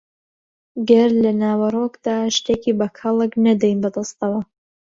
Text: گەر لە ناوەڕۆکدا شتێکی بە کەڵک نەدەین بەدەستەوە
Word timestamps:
گەر 0.89 1.09
لە 1.23 1.31
ناوەڕۆکدا 1.41 2.17
شتێکی 2.35 2.73
بە 2.79 2.87
کەڵک 2.99 3.31
نەدەین 3.45 3.77
بەدەستەوە 3.83 4.41